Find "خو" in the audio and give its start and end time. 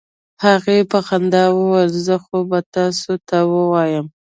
1.93-1.99